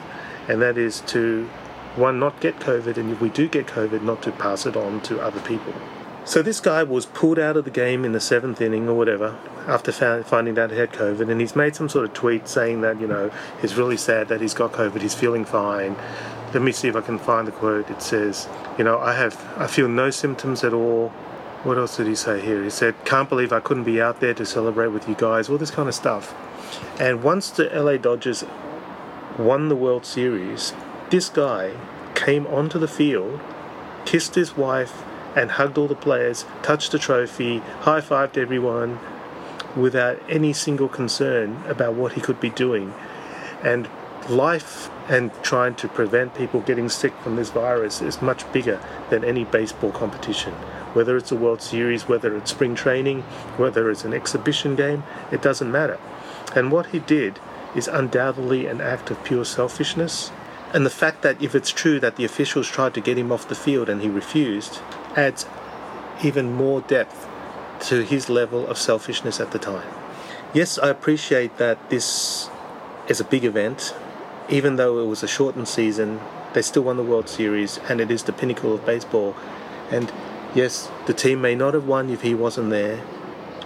And 0.47 0.61
that 0.61 0.77
is 0.77 1.01
to 1.07 1.49
one, 1.99 2.19
not 2.19 2.39
get 2.41 2.59
COVID, 2.59 2.97
and 2.97 3.11
if 3.11 3.21
we 3.21 3.29
do 3.29 3.47
get 3.47 3.67
COVID, 3.67 4.01
not 4.01 4.23
to 4.23 4.31
pass 4.31 4.65
it 4.65 4.75
on 4.75 5.01
to 5.01 5.19
other 5.19 5.41
people. 5.41 5.73
So 6.25 6.41
this 6.41 6.59
guy 6.59 6.83
was 6.83 7.05
pulled 7.07 7.39
out 7.39 7.57
of 7.57 7.65
the 7.65 7.71
game 7.71 8.05
in 8.05 8.11
the 8.11 8.19
seventh 8.19 8.61
inning 8.61 8.87
or 8.87 8.93
whatever 8.93 9.37
after 9.67 9.91
finding 9.91 10.59
out 10.59 10.71
he 10.71 10.77
had 10.77 10.91
COVID, 10.91 11.29
and 11.29 11.41
he's 11.41 11.55
made 11.55 11.75
some 11.75 11.89
sort 11.89 12.05
of 12.05 12.13
tweet 12.13 12.47
saying 12.47 12.81
that 12.81 12.99
you 13.01 13.07
know 13.07 13.31
he's 13.61 13.75
really 13.75 13.97
sad 13.97 14.27
that 14.27 14.41
he's 14.41 14.53
got 14.53 14.71
COVID, 14.71 15.01
he's 15.01 15.15
feeling 15.15 15.45
fine. 15.45 15.95
Let 16.53 16.63
me 16.63 16.71
see 16.71 16.87
if 16.87 16.95
I 16.95 17.01
can 17.01 17.19
find 17.19 17.47
the 17.47 17.51
quote. 17.51 17.89
It 17.89 18.01
says, 18.01 18.47
you 18.77 18.83
know, 18.83 18.97
I 18.97 19.13
have, 19.13 19.35
I 19.57 19.67
feel 19.67 19.87
no 19.87 20.09
symptoms 20.09 20.63
at 20.63 20.73
all. 20.73 21.09
What 21.63 21.77
else 21.77 21.97
did 21.97 22.07
he 22.07 22.15
say 22.15 22.41
here? 22.41 22.63
He 22.63 22.71
said, 22.71 22.95
can't 23.05 23.29
believe 23.29 23.53
I 23.53 23.59
couldn't 23.59 23.83
be 23.83 24.01
out 24.01 24.19
there 24.19 24.33
to 24.33 24.45
celebrate 24.45 24.87
with 24.87 25.07
you 25.07 25.13
guys. 25.13 25.47
All 25.47 25.59
this 25.59 25.69
kind 25.69 25.87
of 25.87 25.93
stuff. 25.93 26.33
And 26.99 27.21
once 27.21 27.51
the 27.51 27.65
LA 27.65 27.97
Dodgers 27.97 28.43
won 29.37 29.69
the 29.69 29.75
World 29.75 30.05
Series, 30.05 30.73
this 31.09 31.29
guy 31.29 31.73
came 32.15 32.45
onto 32.47 32.77
the 32.77 32.87
field, 32.87 33.39
kissed 34.05 34.35
his 34.35 34.55
wife, 34.55 35.03
and 35.35 35.51
hugged 35.51 35.77
all 35.77 35.87
the 35.87 35.95
players, 35.95 36.45
touched 36.61 36.91
the 36.91 36.99
trophy, 36.99 37.59
high 37.81 38.01
fived 38.01 38.37
everyone 38.37 38.99
without 39.75 40.21
any 40.29 40.53
single 40.53 40.89
concern 40.89 41.63
about 41.67 41.93
what 41.93 42.13
he 42.13 42.21
could 42.21 42.39
be 42.39 42.49
doing. 42.49 42.93
And 43.63 43.87
life 44.29 44.89
and 45.07 45.31
trying 45.43 45.75
to 45.75 45.87
prevent 45.87 46.35
people 46.35 46.61
getting 46.61 46.89
sick 46.89 47.13
from 47.21 47.35
this 47.35 47.49
virus 47.49 48.01
is 48.01 48.21
much 48.21 48.51
bigger 48.51 48.79
than 49.09 49.23
any 49.23 49.43
baseball 49.43 49.91
competition. 49.91 50.53
Whether 50.93 51.17
it's 51.17 51.31
a 51.31 51.35
World 51.35 51.61
Series, 51.61 52.07
whether 52.07 52.35
it's 52.35 52.51
spring 52.51 52.75
training, 52.75 53.21
whether 53.57 53.89
it's 53.89 54.05
an 54.05 54.13
exhibition 54.13 54.75
game, 54.75 55.03
it 55.31 55.41
doesn't 55.41 55.71
matter. 55.71 55.99
And 56.55 56.71
what 56.71 56.87
he 56.87 56.99
did 56.99 57.39
is 57.75 57.87
undoubtedly 57.87 58.65
an 58.65 58.81
act 58.81 59.11
of 59.11 59.23
pure 59.23 59.45
selfishness 59.45 60.31
and 60.73 60.85
the 60.85 60.89
fact 60.89 61.21
that 61.23 61.41
if 61.41 61.55
it's 61.55 61.71
true 61.71 61.99
that 61.99 62.15
the 62.15 62.25
officials 62.25 62.67
tried 62.67 62.93
to 62.93 63.01
get 63.01 63.17
him 63.17 63.31
off 63.31 63.47
the 63.47 63.55
field 63.55 63.89
and 63.89 64.01
he 64.01 64.09
refused 64.09 64.79
adds 65.15 65.45
even 66.23 66.53
more 66.53 66.81
depth 66.81 67.27
to 67.81 68.03
his 68.03 68.29
level 68.29 68.67
of 68.67 68.77
selfishness 68.77 69.39
at 69.39 69.51
the 69.51 69.59
time. 69.59 69.87
Yes, 70.53 70.77
I 70.77 70.89
appreciate 70.89 71.57
that 71.57 71.89
this 71.89 72.49
is 73.07 73.19
a 73.19 73.23
big 73.23 73.45
event. 73.45 73.95
Even 74.49 74.75
though 74.75 74.99
it 74.99 75.07
was 75.07 75.23
a 75.23 75.27
shortened 75.27 75.67
season, 75.67 76.19
they 76.53 76.61
still 76.61 76.83
won 76.83 76.97
the 76.97 77.03
World 77.03 77.29
Series 77.29 77.79
and 77.89 78.01
it 78.01 78.11
is 78.11 78.23
the 78.23 78.33
pinnacle 78.33 78.73
of 78.73 78.85
baseball. 78.85 79.35
And 79.91 80.11
yes, 80.53 80.91
the 81.05 81.13
team 81.13 81.41
may 81.41 81.55
not 81.55 81.73
have 81.73 81.87
won 81.87 82.09
if 82.09 82.21
he 82.21 82.33
wasn't 82.33 82.69
there, 82.69 83.01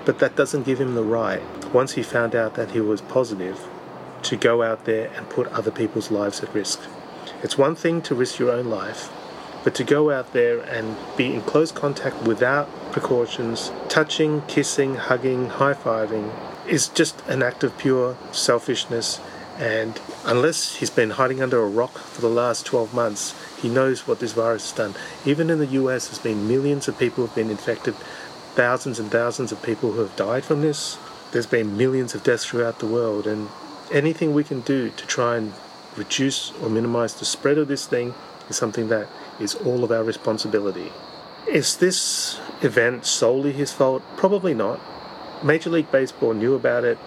but 0.06 0.20
that 0.20 0.36
doesn't 0.36 0.63
give 0.63 0.80
him 0.80 0.96
the 0.96 1.04
right, 1.04 1.42
once 1.74 1.94
he 1.94 2.04
found 2.04 2.36
out 2.36 2.56
that 2.56 2.72
he 2.72 2.82
was 2.82 3.01
positive, 3.01 3.68
to 4.24 4.36
go 4.36 4.63
out 4.63 4.86
there 4.86 5.12
and 5.15 5.30
put 5.30 5.48
other 5.48 5.72
people's 5.72 6.12
lives 6.12 6.42
at 6.42 6.53
risk. 6.53 6.82
It's 7.42 7.58
one 7.58 7.75
thing 7.75 8.01
to 8.03 8.15
risk 8.15 8.39
your 8.39 8.51
own 8.51 8.65
life, 8.65 9.12
but 9.63 9.75
to 9.75 9.84
go 9.84 10.12
out 10.12 10.34
there 10.34 10.60
and 10.62 10.98
be 11.18 11.34
in 11.34 11.42
close 11.42 11.72
contact 11.72 12.22
without 12.24 12.70
precautions, 12.92 13.72
touching, 13.89 14.42
kissing, 14.48 14.96
hugging, 14.96 15.50
high 15.50 15.74
fiving, 15.74 16.32
is 16.68 16.88
just 16.88 17.22
an 17.27 17.44
act 17.44 17.63
of 17.63 17.77
pure 17.77 18.18
selfishness. 18.32 19.20
And 19.58 20.00
unless 20.25 20.77
he's 20.77 20.89
been 20.89 21.12
hiding 21.12 21.42
under 21.42 21.62
a 21.62 21.68
rock 21.68 21.92
for 21.92 22.22
the 22.22 22.30
last 22.30 22.65
12 22.65 22.94
months, 22.94 23.36
he 23.62 23.70
knows 23.70 24.08
what 24.08 24.20
this 24.20 24.34
virus 24.34 24.72
has 24.72 24.77
done. 24.77 24.96
Even 25.25 25.50
in 25.50 25.60
the 25.60 25.68
US, 25.68 26.08
there's 26.08 26.20
been 26.20 26.48
millions 26.48 26.88
of 26.88 26.98
people 26.98 27.24
who 27.24 27.27
have 27.27 27.36
been 27.36 27.51
infected, 27.51 27.94
thousands 28.56 29.00
and 29.00 29.12
thousands 29.12 29.51
of 29.51 29.62
people 29.62 29.92
who 29.92 30.01
have 30.01 30.15
died 30.15 30.44
from 30.44 30.62
this. 30.62 30.98
There's 31.32 31.48
been 31.48 31.77
millions 31.77 32.15
of 32.15 32.24
deaths 32.24 32.46
throughout 32.46 32.80
the 32.80 32.88
world, 32.88 33.27
and 33.27 33.50
anything 33.92 34.34
we 34.34 34.44
can 34.44 34.62
do 34.62 34.90
to 34.90 35.06
try 35.06 35.38
and 35.38 35.54
reduce 35.96 36.52
or 36.62 36.70
minimize 36.70 37.13
the 37.16 37.25
spread 37.25 37.58
of 37.58 37.68
this 37.68 37.86
thing 37.86 38.13
is 38.50 38.56
something 38.56 38.90
that 38.90 39.08
is 39.40 39.56
all 39.56 39.84
of 39.84 39.92
our 39.92 40.04
responsibility. 40.04 40.92
Is 41.48 41.78
this 41.78 42.40
event 42.62 43.06
solely 43.06 43.52
his 43.52 43.72
fault? 43.72 44.02
Probably 44.16 44.54
not. 44.54 44.80
Major 45.44 45.70
League 45.70 45.92
Baseball 45.92 46.34
knew 46.34 46.56
about 46.56 46.84
it, 46.84 46.98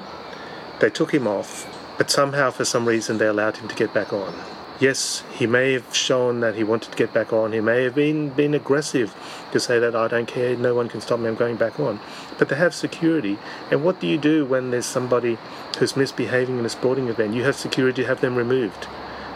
they 0.80 0.90
took 0.90 1.14
him 1.14 1.26
off, 1.26 1.66
but 1.96 2.10
somehow, 2.10 2.50
for 2.50 2.66
some 2.66 2.86
reason, 2.86 3.16
they 3.16 3.26
allowed 3.26 3.56
him 3.56 3.68
to 3.68 3.74
get 3.74 3.94
back 3.94 4.12
on. 4.12 4.34
Yes, 4.78 5.24
he 5.32 5.46
may 5.46 5.72
have 5.72 5.94
shown 5.94 6.40
that 6.40 6.54
he 6.54 6.62
wanted 6.62 6.90
to 6.90 6.98
get 6.98 7.14
back 7.14 7.32
on. 7.32 7.52
He 7.52 7.60
may 7.60 7.84
have 7.84 7.94
been, 7.94 8.28
been 8.28 8.52
aggressive 8.52 9.14
to 9.52 9.58
say 9.58 9.78
that 9.78 9.96
I 9.96 10.06
don't 10.06 10.26
care, 10.26 10.54
no 10.54 10.74
one 10.74 10.90
can 10.90 11.00
stop 11.00 11.18
me, 11.18 11.28
I'm 11.28 11.34
going 11.34 11.56
back 11.56 11.80
on. 11.80 11.98
But 12.38 12.50
they 12.50 12.56
have 12.56 12.74
security. 12.74 13.38
And 13.70 13.82
what 13.82 14.00
do 14.00 14.06
you 14.06 14.18
do 14.18 14.44
when 14.44 14.70
there's 14.70 14.84
somebody 14.84 15.38
who's 15.78 15.96
misbehaving 15.96 16.58
in 16.58 16.66
a 16.66 16.68
sporting 16.68 17.08
event? 17.08 17.34
You 17.34 17.44
have 17.44 17.56
security 17.56 18.02
to 18.02 18.08
have 18.08 18.20
them 18.20 18.36
removed. 18.36 18.86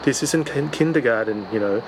This 0.03 0.23
isn't 0.23 0.45
kindergarten, 0.73 1.47
you 1.51 1.59
know. 1.59 1.83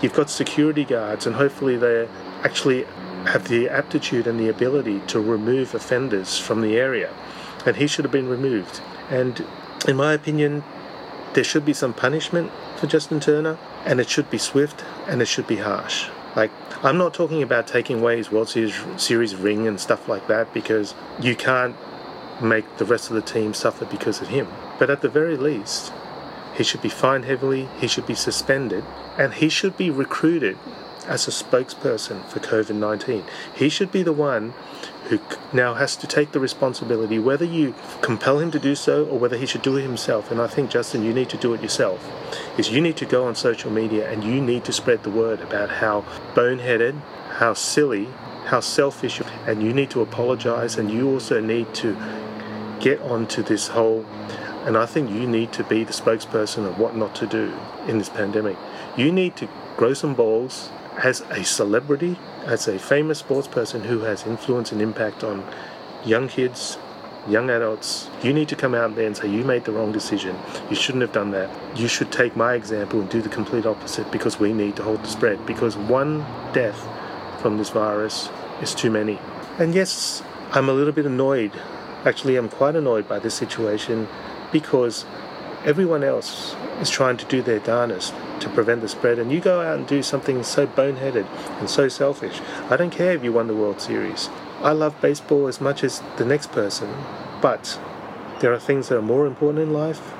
You've 0.00 0.14
got 0.14 0.30
security 0.30 0.84
guards, 0.84 1.26
and 1.26 1.36
hopefully 1.36 1.76
they 1.76 2.08
actually 2.42 2.84
have 3.26 3.48
the 3.48 3.68
aptitude 3.68 4.26
and 4.26 4.40
the 4.40 4.48
ability 4.48 5.00
to 5.08 5.20
remove 5.20 5.74
offenders 5.74 6.38
from 6.38 6.62
the 6.62 6.76
area. 6.76 7.12
And 7.66 7.76
he 7.76 7.86
should 7.86 8.04
have 8.04 8.12
been 8.12 8.28
removed. 8.28 8.80
And 9.10 9.46
in 9.86 9.96
my 9.96 10.14
opinion, 10.14 10.64
there 11.34 11.44
should 11.44 11.64
be 11.64 11.72
some 11.72 11.92
punishment 11.92 12.50
for 12.76 12.86
Justin 12.86 13.20
Turner, 13.20 13.58
and 13.84 14.00
it 14.00 14.08
should 14.08 14.30
be 14.30 14.38
swift 14.38 14.84
and 15.06 15.20
it 15.20 15.26
should 15.26 15.46
be 15.46 15.56
harsh. 15.56 16.08
Like, 16.34 16.50
I'm 16.82 16.98
not 16.98 17.14
talking 17.14 17.42
about 17.42 17.66
taking 17.66 18.00
away 18.00 18.16
his 18.16 18.30
World 18.30 18.48
Series, 18.48 18.80
Series 18.96 19.36
ring 19.36 19.68
and 19.68 19.78
stuff 19.78 20.08
like 20.08 20.26
that 20.28 20.52
because 20.52 20.94
you 21.20 21.36
can't 21.36 21.76
make 22.42 22.76
the 22.78 22.84
rest 22.84 23.10
of 23.10 23.14
the 23.14 23.22
team 23.22 23.54
suffer 23.54 23.84
because 23.84 24.20
of 24.20 24.28
him. 24.28 24.48
But 24.78 24.90
at 24.90 25.00
the 25.00 25.08
very 25.08 25.36
least, 25.36 25.92
he 26.56 26.64
should 26.64 26.82
be 26.82 26.88
fined 26.88 27.24
heavily, 27.24 27.68
he 27.78 27.86
should 27.86 28.06
be 28.06 28.14
suspended, 28.14 28.84
and 29.18 29.34
he 29.34 29.48
should 29.48 29.76
be 29.76 29.90
recruited 29.90 30.58
as 31.06 31.28
a 31.28 31.30
spokesperson 31.30 32.24
for 32.28 32.40
COVID 32.40 32.74
19. 32.74 33.24
He 33.54 33.68
should 33.68 33.92
be 33.92 34.02
the 34.02 34.12
one 34.12 34.54
who 35.08 35.20
now 35.52 35.74
has 35.74 35.96
to 35.96 36.06
take 36.06 36.32
the 36.32 36.40
responsibility, 36.40 37.18
whether 37.18 37.44
you 37.44 37.74
compel 38.00 38.38
him 38.38 38.50
to 38.50 38.58
do 38.58 38.74
so 38.74 39.04
or 39.06 39.18
whether 39.18 39.36
he 39.36 39.44
should 39.44 39.62
do 39.62 39.76
it 39.76 39.82
himself. 39.82 40.30
And 40.30 40.40
I 40.40 40.46
think, 40.46 40.70
Justin, 40.70 41.04
you 41.04 41.12
need 41.12 41.28
to 41.30 41.36
do 41.36 41.52
it 41.52 41.62
yourself. 41.62 42.10
Is 42.58 42.70
you 42.70 42.80
need 42.80 42.96
to 42.98 43.04
go 43.04 43.26
on 43.26 43.34
social 43.34 43.70
media 43.70 44.10
and 44.10 44.24
you 44.24 44.40
need 44.40 44.64
to 44.64 44.72
spread 44.72 45.02
the 45.02 45.10
word 45.10 45.40
about 45.40 45.68
how 45.70 46.06
boneheaded, 46.34 46.98
how 47.32 47.52
silly, 47.52 48.08
how 48.46 48.60
selfish, 48.60 49.20
and 49.46 49.62
you 49.62 49.74
need 49.74 49.90
to 49.90 50.00
apologize. 50.00 50.76
And 50.76 50.90
you 50.90 51.10
also 51.10 51.38
need 51.40 51.74
to 51.74 51.96
get 52.80 53.00
onto 53.02 53.42
this 53.42 53.68
whole. 53.68 54.06
And 54.64 54.78
I 54.78 54.86
think 54.86 55.10
you 55.10 55.26
need 55.26 55.52
to 55.52 55.64
be 55.64 55.84
the 55.84 55.92
spokesperson 55.92 56.66
of 56.66 56.78
what 56.78 56.96
not 56.96 57.14
to 57.16 57.26
do 57.26 57.52
in 57.86 57.98
this 57.98 58.08
pandemic. 58.08 58.56
You 58.96 59.12
need 59.12 59.36
to 59.36 59.48
grow 59.76 59.92
some 59.92 60.14
balls 60.14 60.70
as 61.02 61.22
a 61.30 61.44
celebrity, 61.44 62.18
as 62.44 62.68
a 62.68 62.78
famous 62.78 63.18
sports 63.18 63.48
person 63.48 63.82
who 63.82 64.00
has 64.00 64.26
influence 64.26 64.72
and 64.72 64.80
impact 64.80 65.24
on 65.24 65.44
young 66.04 66.28
kids, 66.28 66.78
young 67.28 67.50
adults, 67.50 68.08
you 68.22 68.32
need 68.32 68.48
to 68.48 68.56
come 68.56 68.74
out 68.74 68.94
there 68.94 69.06
and 69.06 69.16
say, 69.16 69.28
You 69.28 69.44
made 69.44 69.64
the 69.64 69.72
wrong 69.72 69.92
decision. 69.92 70.36
You 70.70 70.76
shouldn't 70.76 71.02
have 71.02 71.12
done 71.12 71.30
that. 71.32 71.50
You 71.76 71.88
should 71.88 72.12
take 72.12 72.36
my 72.36 72.54
example 72.54 73.00
and 73.00 73.08
do 73.08 73.20
the 73.20 73.28
complete 73.28 73.66
opposite 73.66 74.10
because 74.10 74.38
we 74.38 74.52
need 74.52 74.76
to 74.76 74.82
halt 74.82 75.02
the 75.02 75.08
spread. 75.08 75.44
Because 75.46 75.76
one 75.76 76.24
death 76.52 76.86
from 77.40 77.58
this 77.58 77.70
virus 77.70 78.28
is 78.60 78.74
too 78.74 78.90
many. 78.90 79.18
And 79.58 79.74
yes, 79.74 80.22
I'm 80.52 80.68
a 80.68 80.72
little 80.72 80.92
bit 80.92 81.06
annoyed. 81.06 81.52
Actually, 82.04 82.36
I'm 82.36 82.48
quite 82.48 82.76
annoyed 82.76 83.08
by 83.08 83.18
this 83.18 83.34
situation 83.34 84.08
because 84.52 85.04
everyone 85.64 86.04
else 86.04 86.54
is 86.80 86.90
trying 86.90 87.16
to 87.16 87.24
do 87.24 87.40
their 87.40 87.58
darnest 87.58 88.14
to 88.40 88.48
prevent 88.50 88.82
the 88.82 88.88
spread, 88.88 89.18
and 89.18 89.32
you 89.32 89.40
go 89.40 89.60
out 89.60 89.78
and 89.78 89.86
do 89.86 90.02
something 90.02 90.42
so 90.42 90.66
boneheaded 90.66 91.26
and 91.58 91.70
so 91.70 91.88
selfish. 91.88 92.40
I 92.68 92.76
don't 92.76 92.90
care 92.90 93.12
if 93.12 93.24
you 93.24 93.32
won 93.32 93.46
the 93.46 93.56
World 93.56 93.80
Series. 93.80 94.28
I 94.60 94.72
love 94.72 95.00
baseball 95.00 95.46
as 95.46 95.60
much 95.60 95.82
as 95.82 96.02
the 96.16 96.24
next 96.24 96.52
person, 96.52 96.92
but 97.40 97.78
there 98.40 98.52
are 98.52 98.60
things 98.60 98.88
that 98.88 98.98
are 98.98 99.02
more 99.02 99.26
important 99.26 99.60
in 99.60 99.72
life, 99.72 100.12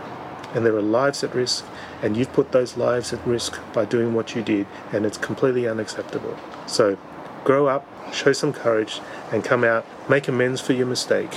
and 0.55 0.65
there 0.65 0.77
are 0.77 0.83
lives 0.83 1.23
at 1.23 1.35
risk, 1.35 1.67
and 2.03 2.17
you've 2.17 2.33
put 2.33 2.53
those 2.53 2.77
lives 2.77 3.13
at 3.13 3.27
risk 3.27 3.61
by 3.75 3.85
doing 3.85 4.15
what 4.15 4.35
you 4.35 4.43
did, 4.43 4.67
and 4.93 5.05
it's 5.05 5.19
completely 5.19 5.69
unacceptable. 5.69 6.39
So, 6.67 6.97
grow 7.45 7.67
up, 7.67 7.87
show 8.15 8.33
some 8.33 8.53
courage, 8.53 9.01
and 9.31 9.45
come 9.45 9.65
out, 9.65 9.85
make 10.09 10.29
amends 10.29 10.61
for 10.61 10.73
your 10.73 10.87
mistake. 10.87 11.35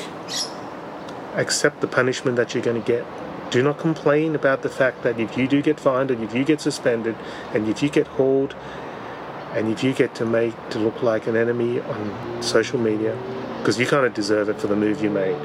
Accept 1.33 1.81
the 1.81 1.87
punishment 1.87 2.37
that 2.37 2.53
you're 2.53 2.63
going 2.63 2.81
to 2.81 2.87
get 2.87 3.05
do 3.49 3.63
not 3.63 3.77
complain 3.77 4.35
about 4.35 4.61
the 4.61 4.69
fact 4.69 5.03
that 5.03 5.19
if 5.19 5.37
you 5.37 5.47
do 5.47 5.61
get 5.61 5.79
fined 5.79 6.11
and 6.11 6.23
if 6.23 6.33
you 6.35 6.43
get 6.43 6.61
suspended 6.61 7.15
and 7.53 7.67
if 7.67 7.81
you 7.81 7.89
get 7.89 8.07
hauled 8.07 8.55
and 9.53 9.69
if 9.71 9.83
you 9.83 9.93
get 9.93 10.13
to 10.15 10.25
make 10.25 10.53
to 10.69 10.79
look 10.79 11.01
like 11.01 11.27
an 11.27 11.35
enemy 11.35 11.79
on 11.79 12.43
social 12.43 12.79
media 12.79 13.17
because 13.59 13.79
you 13.79 13.85
kind 13.85 14.05
of 14.05 14.13
deserve 14.13 14.49
it 14.49 14.59
for 14.59 14.67
the 14.67 14.75
move 14.75 15.01
you 15.01 15.09
made. 15.09 15.37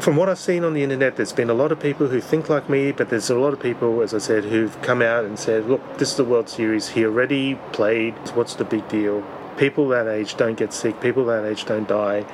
From 0.00 0.16
what 0.16 0.28
I've 0.28 0.38
seen 0.38 0.62
on 0.62 0.74
the 0.74 0.82
internet, 0.84 1.16
there's 1.16 1.32
been 1.32 1.50
a 1.50 1.54
lot 1.54 1.72
of 1.72 1.80
people 1.80 2.06
who 2.06 2.20
think 2.20 2.48
like 2.48 2.68
me, 2.68 2.92
but 2.92 3.08
there's 3.08 3.30
a 3.30 3.38
lot 3.38 3.52
of 3.52 3.60
people, 3.60 4.00
as 4.00 4.14
I 4.14 4.18
said, 4.18 4.44
who've 4.44 4.80
come 4.80 5.02
out 5.02 5.24
and 5.24 5.36
said, 5.36 5.66
look, 5.66 5.98
this 5.98 6.12
is 6.12 6.16
the 6.16 6.24
World 6.24 6.48
Series. 6.48 6.88
He 6.88 7.04
already 7.04 7.56
played. 7.72 8.14
What's 8.34 8.54
the 8.54 8.64
big 8.64 8.88
deal? 8.88 9.24
People 9.56 9.88
that 9.88 10.06
age 10.06 10.36
don't 10.36 10.56
get 10.56 10.72
sick. 10.72 11.00
People 11.00 11.24
that 11.26 11.44
age 11.44 11.64
don't 11.64 11.88
die. 11.88 12.24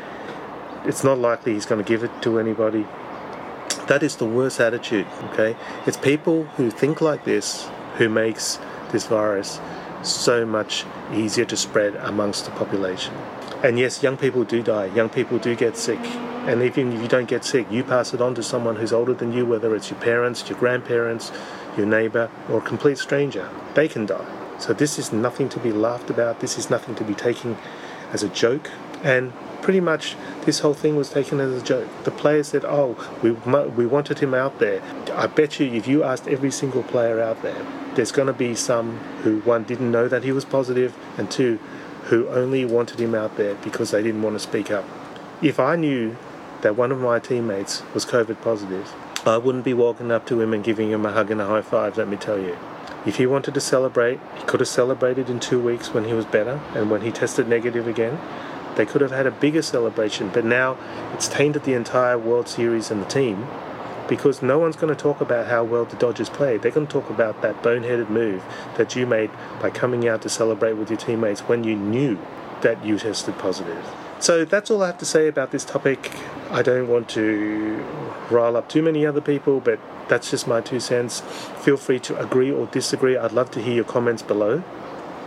It's 0.84 1.02
not 1.02 1.18
likely 1.18 1.54
he's 1.54 1.64
going 1.64 1.82
to 1.82 1.88
give 1.88 2.04
it 2.04 2.10
to 2.22 2.38
anybody. 2.38 2.86
That 3.86 4.02
is 4.02 4.16
the 4.16 4.24
worst 4.24 4.60
attitude, 4.60 5.06
okay? 5.30 5.56
It's 5.86 5.96
people 5.96 6.44
who 6.56 6.70
think 6.70 7.00
like 7.00 7.24
this 7.24 7.68
who 7.96 8.08
makes 8.08 8.58
this 8.92 9.06
virus 9.06 9.60
so 10.02 10.46
much 10.46 10.84
easier 11.12 11.44
to 11.44 11.56
spread 11.56 11.96
amongst 11.96 12.44
the 12.44 12.50
population. 12.52 13.14
And 13.62 13.78
yes, 13.78 14.02
young 14.02 14.16
people 14.16 14.44
do 14.44 14.62
die, 14.62 14.86
young 14.86 15.08
people 15.08 15.38
do 15.38 15.54
get 15.54 15.76
sick. 15.76 15.98
And 16.46 16.62
even 16.62 16.92
if 16.92 17.00
you 17.00 17.08
don't 17.08 17.28
get 17.28 17.44
sick, 17.44 17.66
you 17.70 17.82
pass 17.82 18.12
it 18.12 18.20
on 18.20 18.34
to 18.34 18.42
someone 18.42 18.76
who's 18.76 18.92
older 18.92 19.14
than 19.14 19.32
you, 19.32 19.46
whether 19.46 19.74
it's 19.74 19.90
your 19.90 20.00
parents, 20.00 20.48
your 20.48 20.58
grandparents, 20.58 21.32
your 21.76 21.86
neighbor, 21.86 22.30
or 22.50 22.58
a 22.58 22.60
complete 22.60 22.98
stranger. 22.98 23.48
They 23.74 23.88
can 23.88 24.04
die. 24.04 24.26
So 24.58 24.72
this 24.74 24.98
is 24.98 25.12
nothing 25.12 25.48
to 25.50 25.58
be 25.58 25.72
laughed 25.72 26.10
about. 26.10 26.40
This 26.40 26.58
is 26.58 26.68
nothing 26.68 26.94
to 26.96 27.04
be 27.04 27.14
taken 27.14 27.56
as 28.12 28.22
a 28.22 28.28
joke. 28.28 28.70
And 29.02 29.32
pretty 29.64 29.80
much 29.80 30.14
this 30.44 30.60
whole 30.60 30.74
thing 30.74 30.94
was 30.94 31.08
taken 31.08 31.40
as 31.40 31.50
a 31.50 31.64
joke. 31.64 31.88
The 32.04 32.10
players 32.10 32.48
said, 32.48 32.64
"Oh, 32.66 32.96
we 33.22 33.30
we 33.80 33.86
wanted 33.86 34.18
him 34.18 34.34
out 34.34 34.58
there." 34.58 34.82
I 35.14 35.26
bet 35.26 35.58
you, 35.58 35.66
if 35.72 35.88
you 35.88 36.04
asked 36.04 36.28
every 36.28 36.50
single 36.50 36.82
player 36.82 37.18
out 37.20 37.42
there, 37.42 37.66
there's 37.94 38.12
going 38.12 38.26
to 38.26 38.34
be 38.34 38.54
some 38.54 38.98
who 39.22 39.40
one 39.40 39.64
didn't 39.64 39.90
know 39.90 40.06
that 40.06 40.22
he 40.22 40.32
was 40.32 40.44
positive, 40.44 40.94
and 41.16 41.30
two, 41.30 41.58
who 42.10 42.28
only 42.28 42.66
wanted 42.66 43.00
him 43.00 43.14
out 43.14 43.38
there 43.38 43.54
because 43.64 43.90
they 43.90 44.02
didn't 44.02 44.22
want 44.22 44.36
to 44.36 44.40
speak 44.40 44.70
up. 44.70 44.84
If 45.40 45.58
I 45.58 45.76
knew 45.76 46.16
that 46.60 46.76
one 46.76 46.92
of 46.92 47.00
my 47.00 47.18
teammates 47.18 47.82
was 47.94 48.04
COVID 48.04 48.42
positive, 48.42 48.92
I 49.24 49.38
wouldn't 49.38 49.64
be 49.64 49.72
walking 49.72 50.12
up 50.12 50.26
to 50.26 50.42
him 50.42 50.52
and 50.52 50.62
giving 50.62 50.90
him 50.90 51.06
a 51.06 51.12
hug 51.12 51.30
and 51.30 51.40
a 51.40 51.46
high 51.46 51.62
five. 51.62 51.96
Let 51.96 52.08
me 52.08 52.18
tell 52.18 52.38
you. 52.38 52.56
If 53.06 53.16
he 53.16 53.26
wanted 53.26 53.54
to 53.54 53.60
celebrate, 53.60 54.18
he 54.38 54.44
could 54.44 54.60
have 54.60 54.68
celebrated 54.68 55.28
in 55.28 55.40
two 55.40 55.60
weeks 55.60 55.92
when 55.92 56.04
he 56.04 56.14
was 56.14 56.24
better 56.24 56.60
and 56.74 56.90
when 56.90 57.00
he 57.02 57.10
tested 57.10 57.48
negative 57.48 57.86
again. 57.86 58.18
They 58.76 58.86
could 58.86 59.00
have 59.00 59.10
had 59.10 59.26
a 59.26 59.30
bigger 59.30 59.62
celebration, 59.62 60.30
but 60.32 60.44
now 60.44 60.76
it's 61.12 61.28
tainted 61.28 61.64
the 61.64 61.74
entire 61.74 62.18
World 62.18 62.48
Series 62.48 62.90
and 62.90 63.02
the 63.02 63.06
team 63.06 63.46
because 64.08 64.42
no 64.42 64.58
one's 64.58 64.76
going 64.76 64.94
to 64.94 65.00
talk 65.00 65.20
about 65.20 65.46
how 65.46 65.64
well 65.64 65.84
the 65.84 65.96
Dodgers 65.96 66.28
played. 66.28 66.62
They're 66.62 66.70
going 66.70 66.86
to 66.86 66.92
talk 66.92 67.08
about 67.10 67.40
that 67.42 67.62
boneheaded 67.62 68.10
move 68.10 68.42
that 68.76 68.94
you 68.94 69.06
made 69.06 69.30
by 69.60 69.70
coming 69.70 70.06
out 70.06 70.22
to 70.22 70.28
celebrate 70.28 70.74
with 70.74 70.90
your 70.90 70.98
teammates 70.98 71.40
when 71.42 71.64
you 71.64 71.74
knew 71.74 72.18
that 72.60 72.84
you 72.84 72.98
tested 72.98 73.38
positive. 73.38 73.84
So 74.20 74.44
that's 74.44 74.70
all 74.70 74.82
I 74.82 74.86
have 74.86 74.98
to 74.98 75.04
say 75.04 75.28
about 75.28 75.50
this 75.50 75.64
topic. 75.64 76.12
I 76.50 76.62
don't 76.62 76.88
want 76.88 77.08
to 77.10 77.84
rile 78.30 78.56
up 78.56 78.68
too 78.68 78.82
many 78.82 79.04
other 79.04 79.20
people, 79.20 79.60
but 79.60 79.78
that's 80.08 80.30
just 80.30 80.46
my 80.46 80.60
two 80.60 80.80
cents. 80.80 81.20
Feel 81.20 81.76
free 81.76 81.98
to 82.00 82.18
agree 82.18 82.50
or 82.50 82.66
disagree. 82.66 83.16
I'd 83.16 83.32
love 83.32 83.50
to 83.52 83.62
hear 83.62 83.74
your 83.74 83.84
comments 83.84 84.22
below. 84.22 84.62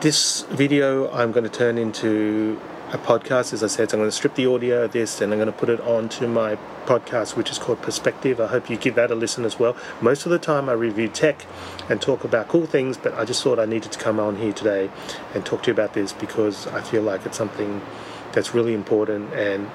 This 0.02 0.44
video 0.44 1.12
I'm 1.12 1.32
going 1.32 1.44
to 1.44 1.50
turn 1.50 1.78
into 1.78 2.60
a 2.92 2.98
podcast. 2.98 3.52
As 3.52 3.64
I 3.64 3.68
said, 3.68 3.90
so 3.90 3.98
I'm 3.98 4.02
going 4.02 4.10
to 4.10 4.16
strip 4.16 4.36
the 4.36 4.46
audio 4.46 4.84
of 4.84 4.94
this 4.94 5.20
and 5.20 5.34
I'm 5.34 5.40
going 5.40 5.52
to 5.52 5.58
put 5.58 5.68
it 5.68 5.82
onto 5.82 6.26
my 6.26 6.58
podcast, 6.86 7.36
which 7.36 7.52
is 7.52 7.60
called 7.60 7.82
Perspective. 7.82 8.40
I 8.40 8.48
hope 8.48 8.70
you 8.70 8.78
give 8.78 8.96
that 8.96 9.12
a 9.12 9.16
listen 9.16 9.44
as 9.44 9.60
well. 9.60 9.76
Most 10.00 10.26
of 10.26 10.32
the 10.32 10.40
time, 10.40 10.70
I 10.70 10.72
review 10.72 11.10
tech 11.10 11.46
and 11.90 12.02
talk 12.02 12.24
about 12.24 12.48
cool 12.48 12.66
things, 12.66 12.96
but 12.96 13.14
I 13.16 13.26
just 13.26 13.44
thought 13.44 13.60
I 13.60 13.66
needed 13.66 13.92
to 13.92 14.00
come 14.00 14.22
on 14.22 14.38
here 14.38 14.54
today 14.54 14.90
and 15.34 15.46
talk 15.46 15.64
to 15.64 15.68
you 15.68 15.74
about 15.74 15.94
this 15.96 16.14
because 16.14 16.66
I 16.68 16.82
feel 16.82 17.02
like 17.02 17.26
it's 17.26 17.38
something 17.38 17.82
that's 18.32 18.54
really 18.54 18.74
important. 18.74 19.34
And 19.34 19.70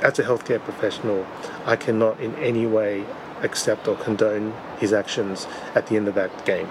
as 0.00 0.18
a 0.20 0.22
healthcare 0.22 0.62
professional, 0.62 1.26
I 1.64 1.74
cannot 1.74 2.20
in 2.20 2.36
any 2.36 2.66
way 2.66 3.04
accept 3.42 3.88
or 3.88 3.96
condone 3.96 4.54
his 4.78 4.92
actions 4.92 5.48
at 5.74 5.88
the 5.88 5.96
end 5.96 6.06
of 6.06 6.14
that 6.14 6.46
game. 6.46 6.70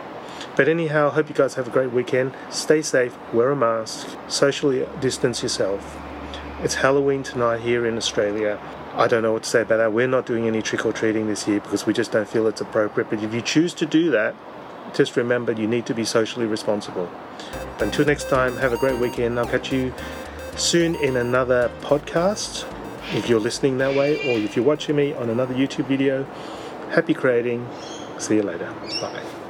But 0.55 0.67
anyhow, 0.67 1.09
hope 1.09 1.29
you 1.29 1.35
guys 1.35 1.55
have 1.55 1.67
a 1.67 1.71
great 1.71 1.91
weekend. 1.91 2.33
Stay 2.49 2.81
safe, 2.81 3.17
wear 3.33 3.51
a 3.51 3.55
mask, 3.55 4.17
socially 4.27 4.87
distance 5.01 5.41
yourself. 5.41 5.97
It's 6.61 6.75
Halloween 6.75 7.23
tonight 7.23 7.61
here 7.61 7.85
in 7.85 7.97
Australia. 7.97 8.59
I 8.93 9.07
don't 9.07 9.23
know 9.23 9.33
what 9.33 9.43
to 9.43 9.49
say 9.49 9.61
about 9.61 9.77
that. 9.77 9.91
We're 9.91 10.07
not 10.07 10.25
doing 10.25 10.47
any 10.47 10.61
trick 10.61 10.85
or 10.85 10.93
treating 10.93 11.27
this 11.27 11.47
year 11.47 11.59
because 11.59 11.85
we 11.85 11.93
just 11.93 12.11
don't 12.11 12.27
feel 12.27 12.47
it's 12.47 12.61
appropriate. 12.61 13.09
But 13.09 13.23
if 13.23 13.33
you 13.33 13.41
choose 13.41 13.73
to 13.75 13.85
do 13.85 14.11
that, 14.11 14.35
just 14.93 15.17
remember 15.17 15.51
you 15.51 15.67
need 15.67 15.85
to 15.87 15.93
be 15.93 16.05
socially 16.05 16.45
responsible. 16.45 17.09
Until 17.79 18.05
next 18.05 18.29
time, 18.29 18.55
have 18.57 18.71
a 18.71 18.77
great 18.77 18.99
weekend. 18.99 19.39
I'll 19.39 19.47
catch 19.47 19.73
you 19.73 19.93
soon 20.55 20.95
in 20.95 21.17
another 21.17 21.71
podcast 21.81 22.65
if 23.13 23.27
you're 23.27 23.39
listening 23.39 23.77
that 23.79 23.95
way, 23.95 24.17
or 24.29 24.37
if 24.37 24.55
you're 24.55 24.65
watching 24.65 24.95
me 24.95 25.13
on 25.13 25.29
another 25.29 25.53
YouTube 25.53 25.87
video. 25.87 26.23
Happy 26.91 27.13
creating. 27.13 27.67
See 28.19 28.35
you 28.35 28.43
later. 28.43 28.71
Bye. 29.01 29.42